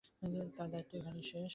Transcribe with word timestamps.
তার 0.55 0.67
দায়িত্ব 0.71 0.91
এখানেই 0.99 1.25
শেষ। 1.31 1.49